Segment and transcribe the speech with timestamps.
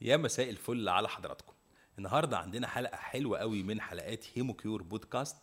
[0.00, 1.52] يا مساء الفل على حضراتكم.
[1.98, 5.36] النهارده عندنا حلقة حلوة قوي من حلقات هيموكيور بودكاست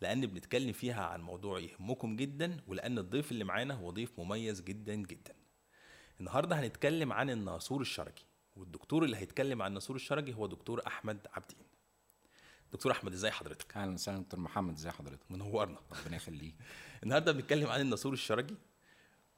[0.00, 4.94] لأن بنتكلم فيها عن موضوع يهمكم جدا ولأن الضيف اللي معانا هو ضيف مميز جدا
[4.94, 5.34] جدا.
[6.20, 8.24] النهارده هنتكلم عن الناسور الشرجي
[8.56, 11.58] والدكتور اللي هيتكلم عن الناسور الشرجي هو دكتور أحمد عبدين
[12.72, 15.78] دكتور أحمد إزاي حضرتك؟ أهلا وسهلا دكتور محمد ازي حضرتك؟ منورنا.
[15.92, 16.54] ربنا يخليك.
[17.02, 18.54] النهارده بنتكلم عن الناسور الشرجي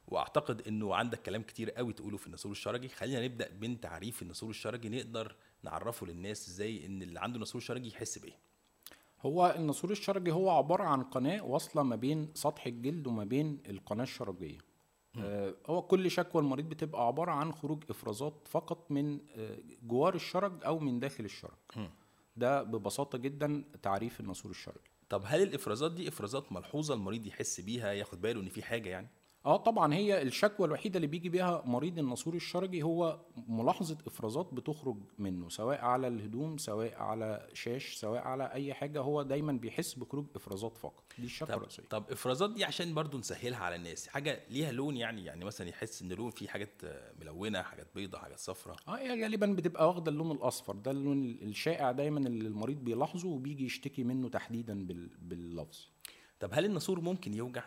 [0.08, 4.50] واعتقد انه عندك كلام كتير قوي تقوله في الناسور الشرجي خلينا نبدأ من تعريف الناسور
[4.50, 8.38] الشرجي نقدر نعرفه للناس إزاي ان اللي عنده ناسور شرجي يحس بايه
[9.20, 14.02] هو الناسور الشرجي هو عبارة عن قناة واصلة ما بين سطح الجلد وما بين القناة
[14.02, 14.58] الشرجيه
[15.18, 20.64] آه هو كل شكوى المريض بتبقى عبارة عن خروج إفرازات فقط من آه جوار الشرج
[20.64, 21.56] أو من داخل الشرج
[22.36, 27.92] ده ببساطة جدا تعريف الناسور الشرجي طب هل الإفرازات دي إفرازات ملحوظة المريض يحس بيها
[27.92, 29.08] ياخد باله إن في حاجة يعني؟
[29.46, 34.96] آه طبعا هي الشكوى الوحيدة اللي بيجي بيها مريض الناسور الشرجي هو ملاحظة إفرازات بتخرج
[35.18, 40.26] منه سواء على الهدوم سواء على شاش سواء على أي حاجة هو دايما بيحس بخروج
[40.36, 41.04] إفرازات فقط.
[41.18, 41.82] دي الشكوى طب, الرئيسية.
[41.90, 46.02] طب إفرازات دي عشان برضو نسهلها على الناس حاجة ليها لون يعني؟ يعني مثلا يحس
[46.02, 46.82] إن لون فيه حاجات
[47.20, 51.92] ملونة حاجات بيضة حاجات صفراء آه هي غالبا بتبقى واخدة اللون الأصفر ده اللون الشائع
[51.92, 55.88] دايما اللي المريض بيلاحظه وبيجي يشتكي منه تحديدا بال- باللفظ.
[56.40, 57.64] طب هل الناسور ممكن يوجع؟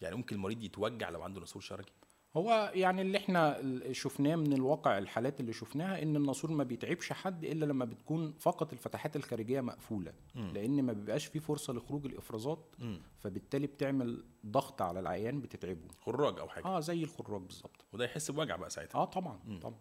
[0.00, 1.92] يعني ممكن المريض يتوجع لو عنده ناسور شرجي
[2.36, 3.62] هو يعني اللي إحنا
[3.92, 8.72] شفناه من الواقع الحالات اللي شفناها إن الناسور ما بيتعبش حد إلا لما بتكون فقط
[8.72, 10.12] الفتحات الخارجية مقفولة.
[10.34, 10.50] مم.
[10.54, 12.74] لأن ما بيبقاش فيه فرصة لخروج الإفرازات.
[12.78, 13.00] مم.
[13.18, 15.88] فبالتالي بتعمل ضغط على العيان بتتعبه.
[16.00, 16.64] خراج أو حاجة.
[16.64, 17.84] آه زي الخراج بالظبط.
[17.92, 18.98] وده يحس بوجع بقى ساعتها.
[18.98, 19.78] آه طبعا طبعا.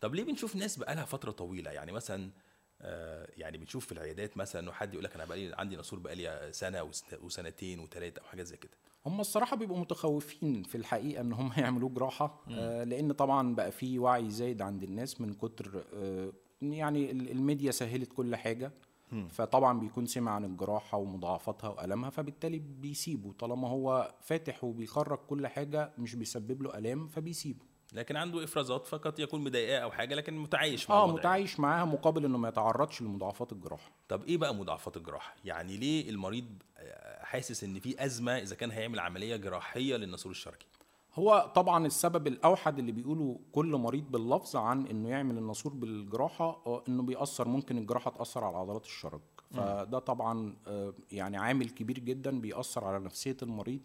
[0.00, 2.30] طب ليه بنشوف ناس بقالها فترة طويلة؟ يعني مثلا
[2.80, 6.48] آه يعني بنشوف في العيادات مثلا إنه حد يقول لك أنا بقالي عندي ناسور بقالي
[6.52, 8.72] سنة وسن- وسنتين وثلاثه أو حاجات زي كده.
[9.06, 13.98] هم الصراحة بيبقوا متخوفين في الحقيقة إن هم يعملوا جراحة آه لأن طبعا بقى في
[13.98, 16.32] وعي زايد عند الناس من كتر آه
[16.62, 18.72] يعني ال- الميديا سهلت كل حاجة.
[19.30, 23.32] فطبعا بيكون سمع عن الجراحة ومضاعفاتها والامها فبالتالي بيسيبه.
[23.32, 27.64] طالما هو فاتح وبيخرج كل حاجة مش بيسبب له ألام فبيسيبه.
[27.92, 32.24] لكن عنده إفرازات فقط يكون مضايقاه أو حاجة لكن متعايش مع آه متعايش معاها مقابل
[32.24, 33.90] إنه ما يتعرضش لمضاعفات الجراحة.
[34.08, 36.44] طب إيه بقى مضاعفات الجراحة؟ يعني ليه المريض
[37.20, 40.66] حاسس إن في أزمة إذا كان هيعمل عملية جراحية للناسور الشرجي
[41.14, 46.82] هو طبعا السبب الأوحد اللي بيقوله كل مريض باللفظ عن إنه يعمل الناسور بالجراحة آه،
[46.88, 49.20] إنه بيأثر ممكن الجراحة تأثر على عضلات الشرج
[49.50, 53.80] فده طبعا آه، يعني عامل كبير جدا بيأثر على نفسية المريض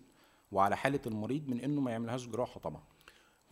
[0.52, 2.82] وعلى حالة المريض من إنه ما يعملهاش جراحة طبعا.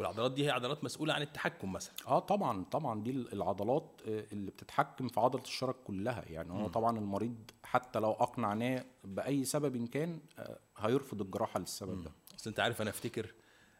[0.01, 1.93] والعضلات دي هي عضلات مسؤولة عن التحكم مثلا.
[2.07, 6.23] آه طبعا طبعا دي العضلات آه، اللي بتتحكم في عضلة الشرج كلها.
[6.29, 12.11] يعني هو طبعا المريض حتى لو اقنعناه بأي سبب كان آه، هيرفض الجراحة للسبب ده.
[12.37, 13.33] بس أنت عارف أنا أفتكر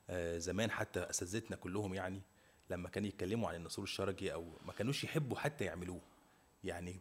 [0.10, 2.22] آه، زمان حتى أساتذتنا كلهم يعني
[2.70, 6.02] لما كانوا يتكلموا عن الناسور الشرجي أو ما كانوش يحبوا حتى يعملوه.
[6.64, 7.00] يعني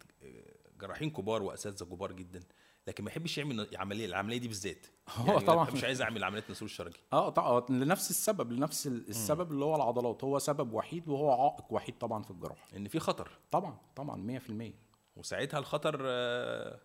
[0.81, 2.41] جراحين كبار وأساتذة كبار جدا.
[2.87, 4.87] لكن ما يحبش يعمل عملية العملية دي بالذات.
[5.17, 5.71] هو يعني طبعاً.
[5.71, 7.61] مش عايز أعمل عملية ناسور الشرجي آه طبعا.
[7.71, 10.25] لنفس السبب لنفس ال- السبب اللي هو العضلات.
[10.25, 12.67] هو سبب وحيد وهو عائق وحيد طبعا في الجراحة.
[12.77, 13.31] إن في خطر.
[13.51, 14.73] طبعا طبعا 100%
[15.17, 16.81] وساعتها الخطر آه،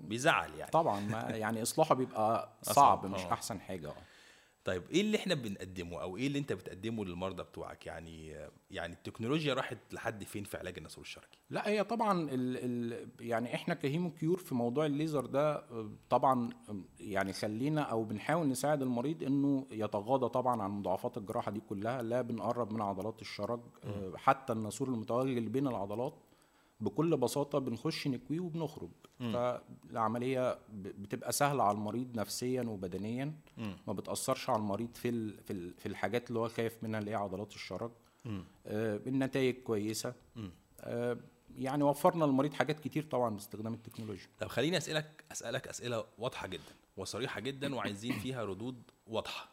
[0.00, 0.70] بيزعل يعني.
[0.70, 1.00] طبعا.
[1.30, 3.32] يعني إصلاحه بيبقى صعب مش آه.
[3.32, 3.88] أحسن حاجة.
[3.88, 3.94] آه
[4.64, 8.36] طيب إيه اللي إحنا بنقدمه أو إيه اللي أنت بتقدمه للمرضى بتوعك؟ يعني
[8.70, 13.54] يعني التكنولوجيا راحت لحد فين في علاج الناسور الشرجي لا هي طبعا ال ال يعني
[13.54, 15.64] إحنا كهيمو كيور في موضوع الليزر ده
[16.10, 16.50] طبعا
[17.00, 22.22] يعني خلينا أو بنحاول نساعد المريض إنه يتغاضى طبعا عن مضاعفات الجراحة دي كلها لا
[22.22, 23.60] بنقرب من عضلات الشرج
[24.16, 26.14] حتى الناسور المتوغل بين العضلات.
[26.84, 28.90] بكل بساطة بنخش نكويه وبنخرج.
[29.18, 33.32] فالعملية ب- بتبقى سهلة على المريض نفسيا وبدنيا.
[33.86, 37.10] ما بتأثرش على المريض في ال في ال في الحاجات اللي هو خايف منها اللي
[37.10, 37.90] هي عضلات الشرج.
[38.66, 40.14] آه النتائج كويسة.
[40.80, 41.16] آه
[41.56, 44.26] يعني وفرنا للمريض حاجات كتير طبعا باستخدام التكنولوجيا.
[44.38, 49.48] طب خليني أسألك أسألك أسئلة واضحة جدا وصريحة جدا وعايزين فيها ردود واضحة.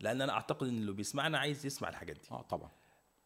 [0.00, 2.28] لأن أنا أعتقد إن اللي بيسمعنا عايز يسمع الحاجات دي.
[2.30, 2.70] آه طبعا.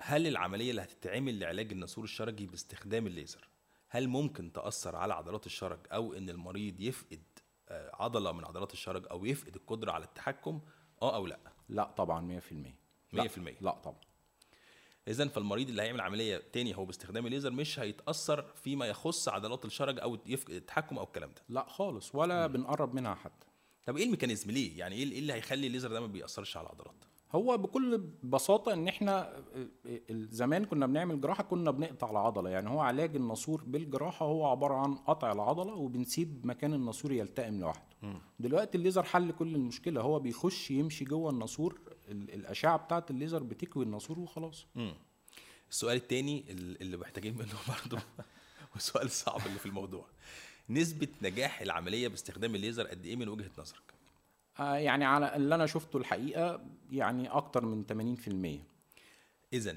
[0.03, 3.49] هل العملية اللي هتتعمل لعلاج الناسور الشرجي باستخدام الليزر
[3.88, 7.23] هل ممكن تأثر على عضلات الشرج أو إن المريض يفقد
[7.69, 10.61] آه، عضلة من عضلات الشرج أو يفقد القدرة على التحكم؟
[11.02, 11.38] آه أو لأ؟
[11.69, 12.52] لا طبعا 100%
[13.12, 13.38] لا 100%.
[13.61, 14.00] لا طبعا.
[15.08, 20.00] اذا فالمريض اللي هيعمل عملية تاني هو باستخدام الليزر مش هيتأثر فيما يخص عضلات الشرج
[20.00, 21.43] أو يفقد التحكم أو الكلام ده.
[21.49, 23.47] لا خالص ولا بنقرب منها حتى.
[23.87, 27.04] طب إيه الميكانيزم؟ ليه؟ يعني إيه إيه اللي هيخلي الليزر ده ما بيأثرش على العضلات
[27.35, 29.45] هو بكل بساطة إن إحنا
[30.11, 32.51] زمان كنا بنعمل جراحة كنا بنقطع العضلة.
[32.51, 37.83] يعني هو علاج الناسور بالجراحة هو عبارة عن قطع العضلة وبنسيب مكان الناسور يلتئم لوحده.
[38.41, 40.01] دلوقتي الليزر حل كل المشكلة.
[40.01, 44.67] هو بيخش يمشي جوه الناسور ال- الأشعة بتاعة الليزر بتكوي الناسور وخلاص.
[45.71, 47.55] السؤال التاني ال- اللي محتاجين منه
[47.85, 48.03] برضه
[48.73, 50.07] والسؤال الصعب اللي في الموضوع.
[50.71, 53.94] نسبة نجاح العملية باستخدام الليزر قد إيه من وجهة نظرك؟
[54.61, 58.65] آه، يعني على اللي أنا شفته الحقيقة يعني أكتر من 80%
[59.53, 59.77] اذا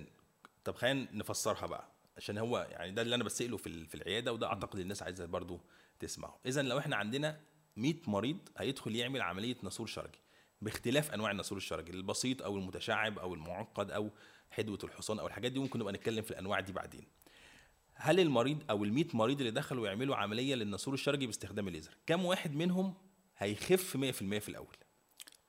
[0.63, 1.87] طب خلينا نفسرها بقى
[2.17, 5.59] عشان هو يعني ده اللي أنا بسأله في في العيادة وده أعتقد الناس عايزة برضو
[5.99, 6.39] تسمعه.
[6.45, 7.39] اذا لو إحنا عندنا
[7.77, 10.19] 100 مريض هيدخل يعمل عملية نسور شرجي
[10.61, 14.09] باختلاف أنواع النسور الشرجي البسيط أو المتشعب أو المعقد أو
[14.51, 17.03] حدوة الحصان أو الحاجات دي ممكن نبقى نتكلم في الأنواع دي بعدين.
[17.93, 22.25] هل المريض أو ال 100 مريض اللي دخلوا يعملوا عملية للنسور الشرجي باستخدام الليزر؟ كم
[22.25, 22.93] واحد منهم
[23.37, 24.75] هيخف 100% في الأول.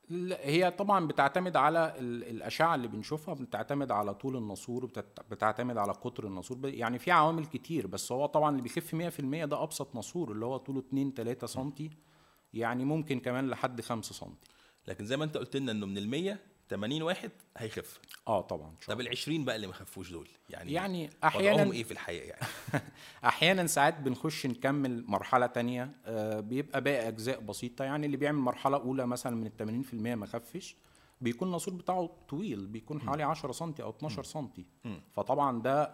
[0.08, 4.90] لا، هي طبعا بتعتمد على ال- الأشعة اللي بنشوفها بتعتمد على طول الناسور
[5.30, 9.62] بتعتمد على قطر الناسور يعني في عوامل كتير بس هو طبعا اللي بيخف 100% ده
[9.62, 11.72] أبسط ناسور اللي هو طوله 2 3 سم
[12.54, 14.34] يعني ممكن كمان لحد 5 سم
[14.88, 16.38] لكن زي ما أنت قلت لنا إنه من ال 100
[16.70, 18.00] 80 واحد هيخف.
[18.28, 21.92] آه طبعا طب ال 20 بقى اللي ما خفوش دول؟ يعني يعني أحيانا إيه في
[21.92, 22.46] الحقيقة يعني؟
[23.24, 27.84] أحيانا ساعات بنخش نكمل مرحلة تانية آه، بيبقى باقي أجزاء بسيطة.
[27.84, 30.76] يعني اللي بيعمل مرحلة أولى مثلا من ال 80% ما خفش
[31.20, 34.48] بيكون الناسور بتاعه طويل بيكون حوالي 10 سم أو 12 سم
[35.12, 35.92] فطبعا ده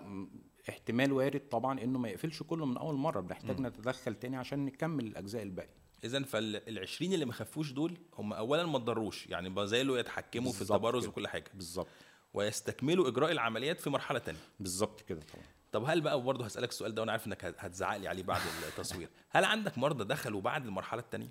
[0.69, 3.21] احتمال وارد طبعا إنه ما يقفلش كله من أول مرة.
[3.21, 5.84] بنحتاج نتدخل تاني عشان نكمل الأجزاء الباقية.
[6.05, 10.53] اذا فال 20 اللي ما خفوش دول هم اولا ما اتضروش يعني ما زالوا يتحكموا
[10.53, 11.07] في التبرز.
[11.07, 11.51] وكل حاجة.
[11.55, 11.89] بالظبط.
[12.35, 14.39] ويستكملوا إجراء العمليات في مرحلة تانية.
[14.61, 15.45] بالظبط كده طبعا.
[15.73, 19.09] طب هل بقى برضه هسألك السؤال ده وأنا عارف إنك هتزعق لي عليه بعد التصوير.
[19.31, 21.29] هل عندك مرضى دخلوا بعد المرحلة الثانية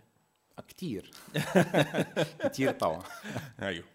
[0.68, 1.12] كتير.
[2.46, 3.04] كتير طبعا.
[3.62, 3.86] أيوه.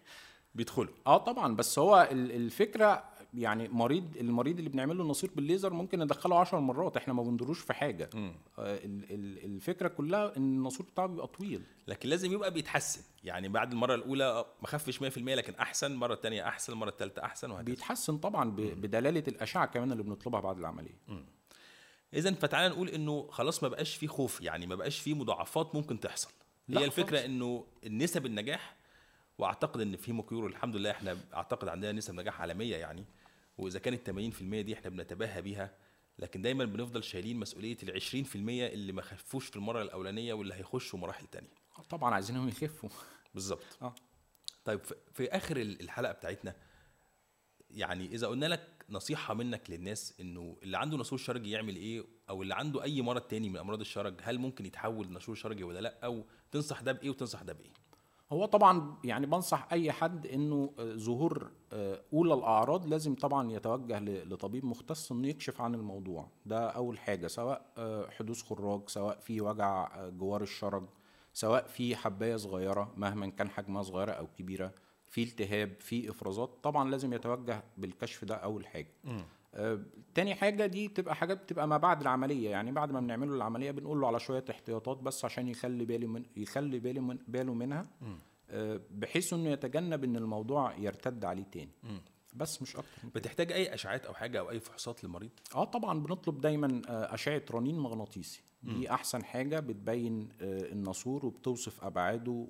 [0.55, 0.93] بيدخلوا.
[1.07, 3.03] آه طبعا بس هو ال- الفكرة
[3.33, 7.59] يعني مريض المريض اللي بنعمل له نصير بالليزر ممكن ندخله 10 مرات إحنا ما بندروش
[7.59, 8.09] في حاجة.
[8.15, 11.61] آه ال- ال- الفكرة كلها إن الناسور بتاعه بيبقى طويل.
[11.87, 13.01] لكن لازم يبقى بيتحسن.
[13.23, 17.51] يعني بعد المرة الأولى ما خفش 100% لكن أحسن المره الثانية أحسن المره الثالثه أحسن
[17.51, 17.65] وهكذا.
[17.65, 20.99] بيتحسن طبعا بدلالة الأشعة كمان اللي بنطلبها بعد العملية.
[22.13, 25.99] اذا فتعالى نقول إنه خلاص ما بقاش فيه خوف يعني ما بقاش فيه مضاعفات ممكن
[25.99, 26.29] تحصل.
[26.67, 27.23] لا هي الفكرة خالص.
[27.25, 28.75] إنه النسب النجاح
[29.37, 33.05] وأعتقد إن في هيموكيور الحمد لله إحنا أعتقد عندنا نسب نجاح عالمية يعني.
[33.59, 35.75] وإذا كانت 80% دي إحنا بنتباهى بيها
[36.19, 40.99] لكن دايما بنفضل شايلين مسؤولية ال 20% اللي ما خفوش في المرة الأولانية واللي هيخشوا
[40.99, 41.49] مراحل تانية.
[41.89, 42.89] طبعا عايزينهم يخفوا.
[43.33, 43.63] بالظبط.
[43.81, 43.95] آه.
[44.65, 44.79] طيب
[45.13, 46.55] في- آخر ال- الحلقة بتاعتنا
[47.71, 52.41] يعني إذا قلنا لك نصيحة منك للناس إنه اللي عنده نسور شرجي يعمل إيه أو
[52.43, 55.99] اللي عنده أي مرض تاني من أمراض الشرج هل ممكن يتحول لنسور شرجي ولا لأ؟
[56.03, 57.73] أو تنصح ده بإيه وتنصح ده بإيه؟
[58.31, 63.99] هو طبعا يعني بنصح أي حد إنه آه، ظهور آه، أولى الأعراض لازم طبعا يتوجه
[63.99, 66.27] لطبيب مختص إنه يكشف عن الموضوع.
[66.45, 70.83] ده أول حاجة سواء آه، حدوث خراج سواء في وجع جوار الشرج
[71.33, 74.71] سواء في حباية صغيرة مهما كان حجمها صغيرة أو كبيرة
[75.07, 78.93] في التهاب في إفرازات طبعا لازم يتوجه بالكشف ده أول حاجة.
[80.15, 83.71] تاني حاجة دي تبقى حاجات بتبقى ما بعد العملية يعني بعد ما بنعمل له العملية
[83.71, 87.85] بنقول له على شوية احتياطات بس عشان يخلي باله من يخلي باله من باله منها
[88.51, 91.71] آه، بحيث إنه يتجنب إن الموضوع يرتد عليه تاني.
[92.33, 92.89] بس مش أكتر.
[93.15, 97.41] بتحتاج أي اشعاعات أو حاجة أو أي فحوصات للمريض؟ آه طبعا بنطلب دايما آه، أشعة
[97.51, 98.41] رنين مغناطيسي.
[98.63, 102.45] دي أحسن حاجة بتبين آه، الناسور وبتوصف أبعاده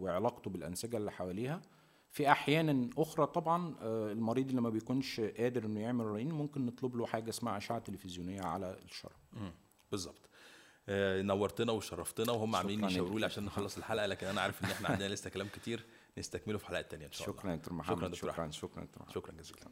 [0.00, 1.62] وعلاقته بالأنسجة اللي حواليها.
[2.10, 6.96] في أحيانا أخرى طبعا آه، المريض اللي ما بيكونش قادر إنه يعمل رنين ممكن نطلب
[6.96, 9.12] له حاجة اسمها أشعة تلفزيونية على الشرج
[9.90, 10.28] بالظبط.
[10.88, 13.26] آه، نورتنا وشرفتنا وهم عاملين شكراً يشاوروا لي.
[13.26, 15.84] عشان نخلص الحلقة لكن أنا عارف إن إحنا عندنا لسه كلام كتير
[16.18, 17.40] نستكمله في حلقات تانية إن شاء الله.
[17.40, 18.14] شكرا يا دكتور محمد.
[18.14, 18.50] شكرا.
[18.50, 19.10] شكرا محمد.
[19.14, 19.70] شكرا جزيلا.